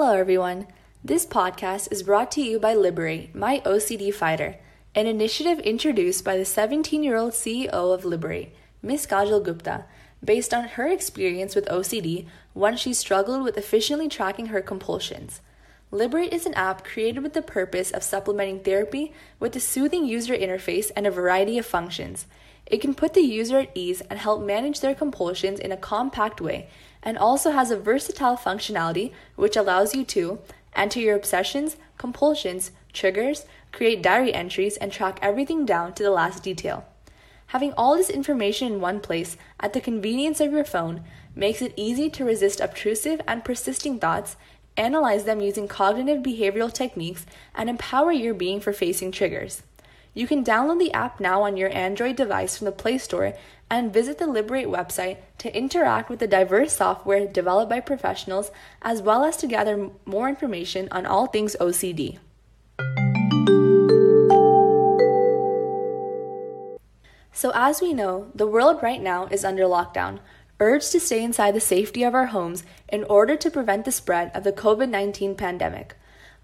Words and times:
Hello, 0.00 0.16
everyone. 0.16 0.68
This 1.02 1.26
podcast 1.26 1.90
is 1.90 2.04
brought 2.04 2.30
to 2.30 2.40
you 2.40 2.60
by 2.60 2.72
Liberate, 2.72 3.34
my 3.34 3.60
OCD 3.66 4.14
fighter, 4.14 4.54
an 4.94 5.08
initiative 5.08 5.58
introduced 5.58 6.24
by 6.24 6.36
the 6.36 6.44
17 6.44 7.02
year 7.02 7.16
old 7.16 7.32
CEO 7.32 7.72
of 7.72 8.04
Liberate, 8.04 8.54
Ms. 8.80 9.08
Kajal 9.08 9.42
Gupta, 9.42 9.86
based 10.24 10.54
on 10.54 10.68
her 10.68 10.86
experience 10.86 11.56
with 11.56 11.66
OCD 11.66 12.28
when 12.52 12.76
she 12.76 12.94
struggled 12.94 13.42
with 13.42 13.58
efficiently 13.58 14.08
tracking 14.08 14.46
her 14.46 14.62
compulsions. 14.62 15.40
Liberate 15.90 16.32
is 16.32 16.46
an 16.46 16.54
app 16.54 16.84
created 16.84 17.24
with 17.24 17.32
the 17.32 17.42
purpose 17.42 17.90
of 17.90 18.04
supplementing 18.04 18.60
therapy 18.60 19.12
with 19.40 19.56
a 19.56 19.60
soothing 19.60 20.04
user 20.04 20.36
interface 20.36 20.92
and 20.94 21.08
a 21.08 21.10
variety 21.10 21.58
of 21.58 21.66
functions. 21.66 22.28
It 22.70 22.82
can 22.82 22.94
put 22.94 23.14
the 23.14 23.22
user 23.22 23.60
at 23.60 23.70
ease 23.74 24.02
and 24.02 24.18
help 24.18 24.42
manage 24.42 24.80
their 24.80 24.94
compulsions 24.94 25.58
in 25.58 25.72
a 25.72 25.76
compact 25.76 26.40
way, 26.40 26.68
and 27.02 27.16
also 27.16 27.52
has 27.52 27.70
a 27.70 27.78
versatile 27.78 28.36
functionality 28.36 29.12
which 29.36 29.56
allows 29.56 29.94
you 29.94 30.04
to 30.04 30.38
enter 30.76 31.00
your 31.00 31.16
obsessions, 31.16 31.78
compulsions, 31.96 32.70
triggers, 32.92 33.46
create 33.72 34.02
diary 34.02 34.34
entries, 34.34 34.76
and 34.76 34.92
track 34.92 35.18
everything 35.22 35.64
down 35.64 35.94
to 35.94 36.02
the 36.02 36.10
last 36.10 36.42
detail. 36.42 36.84
Having 37.48 37.72
all 37.72 37.96
this 37.96 38.10
information 38.10 38.70
in 38.70 38.80
one 38.82 39.00
place 39.00 39.38
at 39.58 39.72
the 39.72 39.80
convenience 39.80 40.38
of 40.38 40.52
your 40.52 40.64
phone 40.64 41.02
makes 41.34 41.62
it 41.62 41.72
easy 41.74 42.10
to 42.10 42.24
resist 42.24 42.60
obtrusive 42.60 43.22
and 43.26 43.44
persisting 43.44 43.98
thoughts, 43.98 44.36
analyze 44.76 45.24
them 45.24 45.40
using 45.40 45.66
cognitive 45.66 46.22
behavioral 46.22 46.72
techniques, 46.72 47.24
and 47.54 47.70
empower 47.70 48.12
your 48.12 48.34
being 48.34 48.60
for 48.60 48.74
facing 48.74 49.10
triggers. 49.10 49.62
You 50.18 50.26
can 50.26 50.42
download 50.42 50.80
the 50.80 50.92
app 50.92 51.20
now 51.20 51.44
on 51.44 51.56
your 51.56 51.72
Android 51.72 52.16
device 52.16 52.58
from 52.58 52.64
the 52.64 52.72
Play 52.72 52.98
Store 52.98 53.34
and 53.70 53.92
visit 53.92 54.18
the 54.18 54.26
Liberate 54.26 54.66
website 54.66 55.18
to 55.38 55.56
interact 55.56 56.10
with 56.10 56.18
the 56.18 56.26
diverse 56.26 56.72
software 56.72 57.24
developed 57.24 57.70
by 57.70 57.78
professionals 57.78 58.50
as 58.82 59.00
well 59.00 59.22
as 59.22 59.36
to 59.36 59.46
gather 59.46 59.90
more 60.04 60.28
information 60.28 60.88
on 60.90 61.06
all 61.06 61.28
things 61.28 61.54
OCD. 61.60 62.18
So, 67.32 67.52
as 67.54 67.80
we 67.80 67.94
know, 67.94 68.32
the 68.34 68.48
world 68.48 68.82
right 68.82 69.00
now 69.00 69.26
is 69.26 69.44
under 69.44 69.66
lockdown, 69.66 70.18
urged 70.58 70.90
to 70.90 70.98
stay 70.98 71.22
inside 71.22 71.54
the 71.54 71.60
safety 71.60 72.02
of 72.02 72.16
our 72.16 72.26
homes 72.26 72.64
in 72.88 73.04
order 73.04 73.36
to 73.36 73.52
prevent 73.52 73.84
the 73.84 73.92
spread 73.92 74.32
of 74.34 74.42
the 74.42 74.52
COVID 74.52 74.88
19 74.88 75.36
pandemic. 75.36 75.94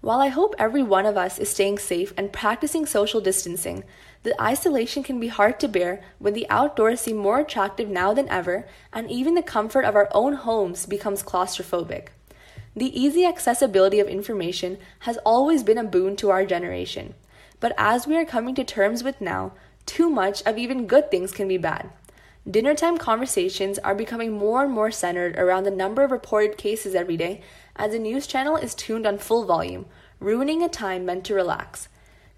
While 0.05 0.21
I 0.21 0.27
hope 0.27 0.53
every 0.59 0.83
one 0.83 1.07
of 1.07 1.17
us 1.17 1.39
is 1.39 1.49
staying 1.49 1.79
safe 1.79 2.13
and 2.15 2.31
practicing 2.31 2.85
social 2.85 3.19
distancing, 3.19 3.83
the 4.21 4.39
isolation 4.39 5.01
can 5.01 5.19
be 5.19 5.29
hard 5.29 5.59
to 5.59 5.67
bear 5.67 6.03
when 6.19 6.35
the 6.35 6.47
outdoors 6.47 7.01
seem 7.01 7.17
more 7.17 7.39
attractive 7.39 7.89
now 7.89 8.13
than 8.13 8.29
ever, 8.29 8.67
and 8.93 9.09
even 9.09 9.33
the 9.33 9.41
comfort 9.41 9.83
of 9.83 9.95
our 9.95 10.07
own 10.11 10.33
homes 10.33 10.85
becomes 10.85 11.23
claustrophobic. 11.23 12.09
The 12.75 12.93
easy 12.93 13.25
accessibility 13.25 13.99
of 13.99 14.07
information 14.07 14.77
has 14.99 15.17
always 15.25 15.63
been 15.63 15.79
a 15.79 15.83
boon 15.83 16.15
to 16.17 16.29
our 16.29 16.45
generation, 16.45 17.15
but 17.59 17.73
as 17.75 18.05
we 18.05 18.15
are 18.15 18.25
coming 18.25 18.53
to 18.53 18.63
terms 18.63 19.03
with 19.03 19.19
now, 19.19 19.53
too 19.87 20.11
much 20.11 20.43
of 20.43 20.59
even 20.59 20.85
good 20.85 21.09
things 21.09 21.31
can 21.31 21.47
be 21.47 21.57
bad. 21.57 21.89
Dinner 22.49 22.75
time 22.75 22.99
conversations 22.99 23.79
are 23.79 23.95
becoming 23.95 24.31
more 24.31 24.63
and 24.63 24.71
more 24.71 24.91
centered 24.91 25.35
around 25.35 25.63
the 25.63 25.71
number 25.71 26.03
of 26.03 26.11
reported 26.11 26.59
cases 26.59 26.93
every 26.93 27.17
day 27.17 27.41
as 27.75 27.91
the 27.91 27.97
news 27.97 28.27
channel 28.27 28.55
is 28.55 28.75
tuned 28.75 29.07
on 29.07 29.17
full 29.17 29.45
volume, 29.45 29.87
ruining 30.19 30.61
a 30.61 30.69
time 30.69 31.05
meant 31.05 31.25
to 31.25 31.33
relax. 31.33 31.89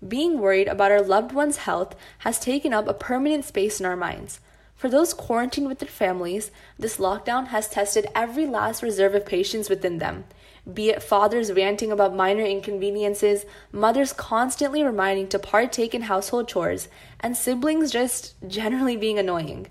Being 0.07 0.39
worried 0.39 0.69
about 0.69 0.91
our 0.91 1.01
loved 1.01 1.33
one's 1.33 1.57
health 1.57 1.93
has 2.19 2.39
taken 2.39 2.73
up 2.73 2.87
a 2.87 2.93
permanent 2.93 3.43
space 3.43 3.81
in 3.81 3.85
our 3.85 3.97
minds. 3.97 4.39
For 4.75 4.89
those 4.89 5.13
quarantined 5.13 5.67
with 5.67 5.79
their 5.79 5.89
families, 5.89 6.51
this 6.79 6.97
lockdown 6.97 7.47
has 7.47 7.67
tested 7.67 8.07
every 8.15 8.45
last 8.45 8.81
reserve 8.81 9.13
of 9.13 9.25
patience 9.25 9.69
within 9.69 9.97
them. 9.97 10.23
Be 10.71 10.89
it 10.89 11.03
fathers 11.03 11.51
ranting 11.51 11.91
about 11.91 12.15
minor 12.15 12.43
inconveniences, 12.43 13.45
mothers 13.73 14.13
constantly 14.13 14.83
reminding 14.83 15.27
to 15.29 15.39
partake 15.39 15.93
in 15.93 16.03
household 16.03 16.47
chores, 16.47 16.87
and 17.19 17.35
siblings 17.35 17.91
just 17.91 18.35
generally 18.47 18.95
being 18.95 19.19
annoying. 19.19 19.67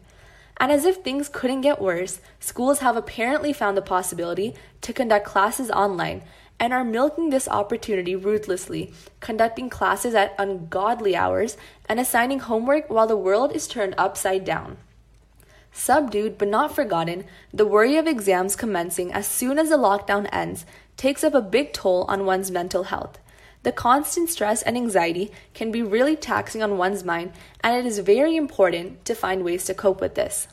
And 0.59 0.73
as 0.73 0.85
if 0.85 0.97
things 0.97 1.29
couldn't 1.29 1.61
get 1.61 1.81
worse, 1.81 2.21
schools 2.41 2.79
have 2.79 2.97
apparently 2.97 3.53
found 3.53 3.77
the 3.77 3.83
possibility 3.83 4.55
to 4.81 4.93
conduct 4.93 5.27
classes 5.27 5.71
online 5.71 6.23
and 6.59 6.73
are 6.73 6.85
milking 6.85 7.31
this 7.31 7.49
opportunity 7.49 8.17
ruthlessly, 8.17 8.93
conducting 9.21 9.69
classes 9.69 10.15
at 10.15 10.35
ungodly 10.39 11.15
hours 11.15 11.57
and 11.89 12.01
assigning 12.01 12.41
homework 12.41 12.89
while 12.89 13.07
the 13.07 13.17
world 13.17 13.55
is 13.55 13.69
turned 13.69 13.95
upside 13.99 14.45
down. 14.45 14.79
Subdued 15.73 16.39
but 16.39 16.49
not 16.49 16.75
forgotten, 16.75 17.27
the 17.53 17.67
worry 17.67 17.97
of 17.97 18.07
exams 18.07 18.57
commencing 18.57 19.13
as 19.13 19.27
soon 19.27 19.59
as 19.59 19.69
the 19.69 19.77
lockdown 19.77 20.27
ends 20.33 20.65
takes 20.97 21.23
up 21.23 21.35
a 21.35 21.43
big 21.43 21.75
toll 21.75 22.07
on 22.09 22.25
one's 22.25 22.51
mental 22.51 22.85
health. 22.85 23.19
The 23.67 23.73
constant 23.73 24.31
stress 24.31 24.63
and 24.63 24.77
anxiety 24.77 25.33
can 25.53 25.73
be 25.73 25.83
really 25.83 26.15
taxing 26.15 26.63
on 26.63 26.79
one's 26.79 27.03
mind, 27.03 27.33
and 27.65 27.75
it 27.75 27.85
is 27.85 27.99
very 27.99 28.37
important 28.37 29.05
to 29.07 29.15
find 29.17 29.43
ways 29.43 29.65
to 29.65 29.75
cope 29.75 30.01
with 30.01 30.15
this. 30.15 30.47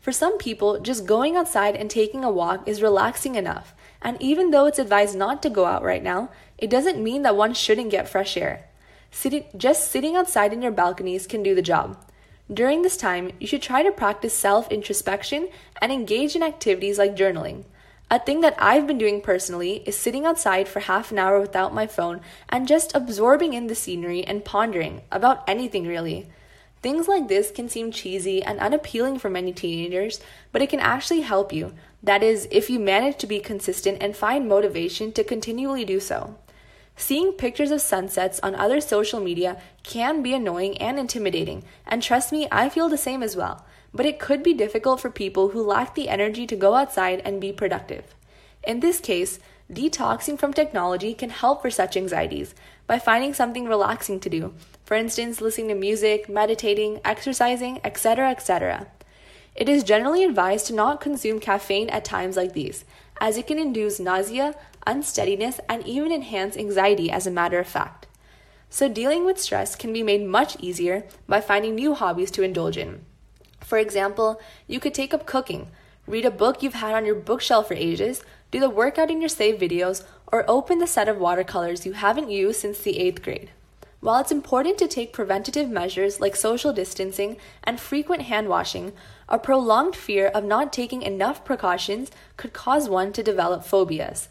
For 0.00 0.12
some 0.12 0.36
people, 0.36 0.78
just 0.78 1.06
going 1.06 1.34
outside 1.34 1.76
and 1.76 1.88
taking 1.88 2.24
a 2.24 2.30
walk 2.30 2.68
is 2.68 2.82
relaxing 2.82 3.36
enough, 3.36 3.72
and 4.02 4.20
even 4.20 4.50
though 4.50 4.66
it's 4.66 4.78
advised 4.78 5.16
not 5.16 5.42
to 5.44 5.48
go 5.48 5.64
out 5.64 5.82
right 5.82 6.02
now, 6.02 6.28
it 6.58 6.68
doesn't 6.68 7.02
mean 7.02 7.22
that 7.22 7.36
one 7.36 7.54
shouldn't 7.54 7.90
get 7.90 8.06
fresh 8.06 8.36
air. 8.36 8.68
Sitting, 9.10 9.46
just 9.56 9.90
sitting 9.90 10.14
outside 10.14 10.52
in 10.52 10.60
your 10.60 10.72
balconies 10.72 11.26
can 11.26 11.42
do 11.42 11.54
the 11.54 11.62
job. 11.62 11.96
During 12.52 12.82
this 12.82 12.98
time, 12.98 13.32
you 13.40 13.46
should 13.46 13.62
try 13.62 13.82
to 13.82 13.90
practice 13.90 14.34
self 14.34 14.70
introspection 14.70 15.48
and 15.80 15.90
engage 15.90 16.36
in 16.36 16.42
activities 16.42 16.98
like 16.98 17.16
journaling. 17.16 17.64
A 18.08 18.20
thing 18.20 18.40
that 18.42 18.54
I've 18.58 18.86
been 18.86 18.98
doing 18.98 19.20
personally 19.20 19.82
is 19.84 19.98
sitting 19.98 20.24
outside 20.24 20.68
for 20.68 20.78
half 20.78 21.10
an 21.10 21.18
hour 21.18 21.40
without 21.40 21.74
my 21.74 21.88
phone 21.88 22.20
and 22.48 22.68
just 22.68 22.94
absorbing 22.94 23.52
in 23.52 23.66
the 23.66 23.74
scenery 23.74 24.22
and 24.22 24.44
pondering 24.44 25.02
about 25.10 25.42
anything 25.48 25.88
really. 25.88 26.28
Things 26.82 27.08
like 27.08 27.26
this 27.26 27.50
can 27.50 27.68
seem 27.68 27.90
cheesy 27.90 28.44
and 28.44 28.60
unappealing 28.60 29.18
for 29.18 29.28
many 29.28 29.52
teenagers, 29.52 30.20
but 30.52 30.62
it 30.62 30.70
can 30.70 30.78
actually 30.78 31.22
help 31.22 31.52
you. 31.52 31.72
That 32.00 32.22
is, 32.22 32.46
if 32.52 32.70
you 32.70 32.78
manage 32.78 33.16
to 33.18 33.26
be 33.26 33.40
consistent 33.40 33.98
and 34.00 34.16
find 34.16 34.48
motivation 34.48 35.10
to 35.12 35.24
continually 35.24 35.84
do 35.84 35.98
so. 35.98 36.36
Seeing 36.94 37.32
pictures 37.32 37.72
of 37.72 37.80
sunsets 37.80 38.38
on 38.40 38.54
other 38.54 38.80
social 38.80 39.18
media 39.18 39.60
can 39.82 40.22
be 40.22 40.32
annoying 40.32 40.78
and 40.78 40.96
intimidating, 40.96 41.64
and 41.84 42.00
trust 42.00 42.30
me, 42.30 42.46
I 42.52 42.68
feel 42.68 42.88
the 42.88 42.96
same 42.96 43.24
as 43.24 43.34
well 43.34 43.66
but 43.96 44.06
it 44.06 44.18
could 44.18 44.42
be 44.42 44.52
difficult 44.52 45.00
for 45.00 45.10
people 45.10 45.48
who 45.48 45.62
lack 45.62 45.94
the 45.94 46.08
energy 46.08 46.46
to 46.46 46.54
go 46.54 46.74
outside 46.74 47.22
and 47.24 47.40
be 47.40 47.50
productive. 47.50 48.14
In 48.62 48.80
this 48.80 49.00
case, 49.00 49.38
detoxing 49.72 50.38
from 50.38 50.52
technology 50.52 51.14
can 51.14 51.30
help 51.30 51.62
for 51.62 51.70
such 51.70 51.96
anxieties 51.96 52.54
by 52.86 52.98
finding 52.98 53.32
something 53.32 53.66
relaxing 53.66 54.20
to 54.20 54.28
do, 54.28 54.54
for 54.84 54.94
instance, 54.94 55.40
listening 55.40 55.68
to 55.68 55.74
music, 55.74 56.28
meditating, 56.28 57.00
exercising, 57.04 57.80
etc., 57.82 58.30
etc. 58.30 58.86
It 59.54 59.68
is 59.68 59.82
generally 59.82 60.22
advised 60.22 60.66
to 60.66 60.74
not 60.74 61.00
consume 61.00 61.40
caffeine 61.40 61.88
at 61.88 62.04
times 62.04 62.36
like 62.36 62.52
these, 62.52 62.84
as 63.18 63.38
it 63.38 63.46
can 63.46 63.58
induce 63.58 63.98
nausea, 63.98 64.54
unsteadiness, 64.86 65.58
and 65.68 65.84
even 65.86 66.12
enhance 66.12 66.56
anxiety, 66.56 67.10
as 67.10 67.26
a 67.26 67.30
matter 67.30 67.58
of 67.58 67.66
fact. 67.66 68.06
So, 68.68 68.88
dealing 68.88 69.24
with 69.24 69.40
stress 69.40 69.74
can 69.74 69.92
be 69.92 70.02
made 70.02 70.26
much 70.26 70.56
easier 70.60 71.04
by 71.26 71.40
finding 71.40 71.74
new 71.74 71.94
hobbies 71.94 72.30
to 72.32 72.42
indulge 72.42 72.76
in. 72.76 73.06
For 73.66 73.78
example, 73.78 74.40
you 74.68 74.78
could 74.78 74.94
take 74.94 75.12
up 75.12 75.26
cooking, 75.26 75.72
read 76.06 76.24
a 76.24 76.30
book 76.30 76.62
you've 76.62 76.74
had 76.74 76.94
on 76.94 77.04
your 77.04 77.16
bookshelf 77.16 77.66
for 77.66 77.74
ages, 77.74 78.22
do 78.52 78.60
the 78.60 78.70
workout 78.70 79.10
in 79.10 79.20
your 79.20 79.28
saved 79.28 79.60
videos, 79.60 80.04
or 80.28 80.48
open 80.48 80.78
the 80.78 80.86
set 80.86 81.08
of 81.08 81.18
watercolors 81.18 81.84
you 81.84 81.94
haven't 81.94 82.30
used 82.30 82.60
since 82.60 82.78
the 82.78 82.96
eighth 83.00 83.24
grade. 83.24 83.50
While 83.98 84.20
it's 84.20 84.30
important 84.30 84.78
to 84.78 84.86
take 84.86 85.12
preventative 85.12 85.68
measures 85.68 86.20
like 86.20 86.36
social 86.36 86.72
distancing 86.72 87.38
and 87.64 87.80
frequent 87.80 88.22
hand 88.22 88.48
washing, 88.48 88.92
a 89.28 89.36
prolonged 89.36 89.96
fear 89.96 90.28
of 90.28 90.44
not 90.44 90.72
taking 90.72 91.02
enough 91.02 91.44
precautions 91.44 92.12
could 92.36 92.52
cause 92.52 92.88
one 92.88 93.12
to 93.14 93.22
develop 93.24 93.64
phobias. 93.64 94.28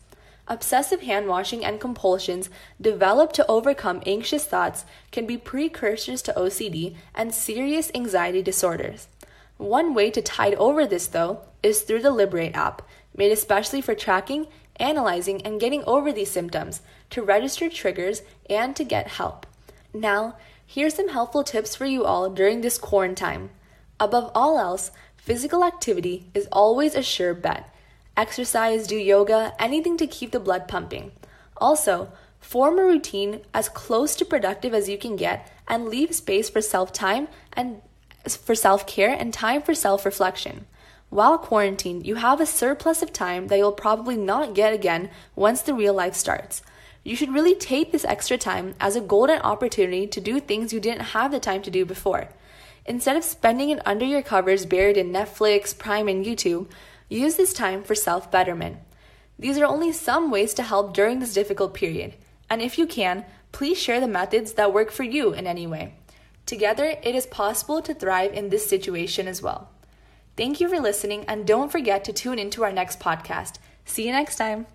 Obsessive 0.47 1.01
hand 1.01 1.27
washing 1.27 1.65
and 1.65 1.81
compulsions 1.81 2.49
developed 2.79 3.35
to 3.35 3.45
overcome 3.47 4.01
anxious 4.05 4.45
thoughts 4.45 4.85
can 5.11 5.25
be 5.25 5.37
precursors 5.37 6.21
to 6.21 6.33
OCD 6.33 6.95
and 7.13 7.33
serious 7.33 7.91
anxiety 7.93 8.41
disorders. 8.41 9.09
One 9.57 9.93
way 9.93 10.11
to 10.11 10.21
tide 10.21 10.55
over 10.55 10.85
this, 10.85 11.07
though, 11.07 11.41
is 11.63 11.81
through 11.81 12.01
the 12.01 12.11
Liberate 12.11 12.55
app, 12.55 12.81
made 13.15 13.31
especially 13.31 13.81
for 13.81 13.95
tracking, 13.95 14.47
analyzing, 14.77 15.41
and 15.43 15.59
getting 15.59 15.83
over 15.85 16.11
these 16.11 16.31
symptoms, 16.31 16.81
to 17.11 17.21
register 17.21 17.69
triggers, 17.69 18.21
and 18.49 18.75
to 18.75 18.83
get 18.83 19.07
help. 19.07 19.45
Now, 19.93 20.35
here's 20.65 20.95
some 20.95 21.09
helpful 21.09 21.43
tips 21.43 21.75
for 21.75 21.85
you 21.85 22.03
all 22.03 22.29
during 22.29 22.61
this 22.61 22.77
quarantine. 22.77 23.49
Above 23.99 24.31
all 24.35 24.59
else, 24.59 24.91
physical 25.15 25.63
activity 25.63 26.29
is 26.33 26.47
always 26.51 26.95
a 26.95 27.01
sure 27.01 27.33
bet. 27.33 27.73
Exercise, 28.17 28.87
do 28.87 28.95
yoga, 28.95 29.53
anything 29.59 29.97
to 29.97 30.07
keep 30.07 30.31
the 30.31 30.39
blood 30.39 30.67
pumping. 30.67 31.11
Also, 31.57 32.11
form 32.39 32.77
a 32.77 32.83
routine 32.83 33.41
as 33.53 33.69
close 33.69 34.15
to 34.15 34.25
productive 34.25 34.73
as 34.73 34.89
you 34.89 34.97
can 34.97 35.15
get 35.15 35.51
and 35.67 35.87
leave 35.87 36.13
space 36.13 36.49
for 36.49 36.61
self 36.61 36.93
time 36.93 37.27
and 37.53 37.81
for 38.33 38.55
self 38.55 38.87
care 38.87 39.13
and 39.13 39.33
time 39.33 39.61
for 39.61 39.75
self 39.75 40.05
reflection. 40.05 40.65
While 41.09 41.37
quarantined, 41.37 42.05
you 42.05 42.15
have 42.15 42.41
a 42.41 42.45
surplus 42.45 43.01
of 43.01 43.13
time 43.13 43.47
that 43.47 43.57
you'll 43.57 43.71
probably 43.71 44.17
not 44.17 44.55
get 44.55 44.73
again 44.73 45.09
once 45.35 45.61
the 45.61 45.73
real 45.73 45.93
life 45.93 46.15
starts. 46.15 46.61
You 47.03 47.15
should 47.15 47.33
really 47.33 47.53
take 47.53 47.91
this 47.91 48.05
extra 48.05 48.37
time 48.37 48.73
as 48.79 48.95
a 48.95 49.01
golden 49.01 49.39
opportunity 49.41 50.07
to 50.07 50.19
do 50.19 50.39
things 50.39 50.73
you 50.73 50.79
didn't 50.79 51.13
have 51.13 51.31
the 51.31 51.39
time 51.39 51.61
to 51.61 51.69
do 51.69 51.85
before. 51.85 52.29
Instead 52.85 53.15
of 53.15 53.23
spending 53.23 53.69
it 53.69 53.85
under 53.85 54.05
your 54.05 54.21
covers 54.21 54.65
buried 54.65 54.97
in 54.97 55.11
Netflix, 55.11 55.77
Prime, 55.77 56.07
and 56.07 56.25
YouTube, 56.25 56.67
use 57.07 57.35
this 57.35 57.53
time 57.53 57.83
for 57.83 57.95
self 57.95 58.31
betterment. 58.31 58.77
These 59.37 59.57
are 59.57 59.65
only 59.65 59.91
some 59.91 60.31
ways 60.31 60.53
to 60.55 60.63
help 60.63 60.93
during 60.93 61.19
this 61.19 61.33
difficult 61.33 61.73
period, 61.73 62.15
and 62.49 62.61
if 62.61 62.77
you 62.77 62.87
can, 62.87 63.25
please 63.51 63.77
share 63.77 63.99
the 63.99 64.07
methods 64.07 64.53
that 64.53 64.73
work 64.73 64.91
for 64.91 65.03
you 65.03 65.33
in 65.33 65.45
any 65.45 65.67
way. 65.67 65.93
Together, 66.45 66.95
it 67.01 67.15
is 67.15 67.25
possible 67.25 67.81
to 67.81 67.93
thrive 67.93 68.33
in 68.33 68.49
this 68.49 68.69
situation 68.69 69.27
as 69.27 69.41
well. 69.41 69.69
Thank 70.37 70.59
you 70.59 70.69
for 70.69 70.79
listening, 70.79 71.25
and 71.27 71.47
don't 71.47 71.71
forget 71.71 72.03
to 72.05 72.13
tune 72.13 72.39
into 72.39 72.63
our 72.63 72.71
next 72.71 72.99
podcast. 72.99 73.53
See 73.85 74.05
you 74.05 74.11
next 74.11 74.35
time. 74.35 74.67